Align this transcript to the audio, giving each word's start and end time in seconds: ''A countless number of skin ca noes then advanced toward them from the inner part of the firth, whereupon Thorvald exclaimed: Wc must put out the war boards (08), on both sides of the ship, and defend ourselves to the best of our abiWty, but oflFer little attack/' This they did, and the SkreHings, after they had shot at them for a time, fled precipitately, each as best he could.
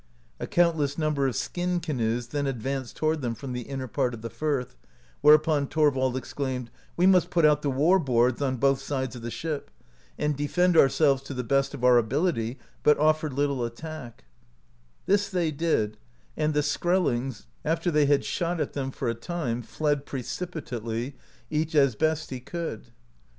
''A 0.39 0.47
countless 0.47 0.97
number 0.97 1.27
of 1.27 1.35
skin 1.35 1.79
ca 1.79 1.93
noes 1.93 2.29
then 2.29 2.47
advanced 2.47 2.95
toward 2.95 3.21
them 3.21 3.35
from 3.35 3.53
the 3.53 3.61
inner 3.61 3.87
part 3.87 4.15
of 4.15 4.23
the 4.23 4.31
firth, 4.31 4.75
whereupon 5.21 5.67
Thorvald 5.67 6.17
exclaimed: 6.17 6.71
Wc 6.97 7.07
must 7.07 7.29
put 7.29 7.45
out 7.45 7.61
the 7.61 7.69
war 7.69 7.99
boards 7.99 8.41
(08), 8.41 8.45
on 8.47 8.55
both 8.57 8.81
sides 8.81 9.15
of 9.15 9.21
the 9.21 9.29
ship, 9.29 9.69
and 10.17 10.35
defend 10.35 10.75
ourselves 10.75 11.21
to 11.21 11.35
the 11.35 11.43
best 11.43 11.75
of 11.75 11.83
our 11.83 12.01
abiWty, 12.01 12.57
but 12.81 12.97
oflFer 12.97 13.31
little 13.31 13.57
attack/' 13.69 14.25
This 15.05 15.29
they 15.29 15.51
did, 15.51 15.99
and 16.35 16.55
the 16.55 16.61
SkreHings, 16.61 17.45
after 17.63 17.91
they 17.91 18.07
had 18.07 18.25
shot 18.25 18.59
at 18.59 18.73
them 18.73 18.89
for 18.89 19.07
a 19.07 19.13
time, 19.13 19.61
fled 19.61 20.07
precipitately, 20.07 21.15
each 21.51 21.75
as 21.75 21.93
best 21.95 22.31
he 22.31 22.39
could. 22.39 22.85